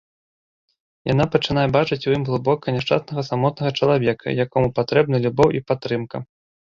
[1.13, 6.17] Яна пачынае бачыць у ім глыбока няшчаснага самотнага чалавека, якому патрэбны любоў і падтрымка.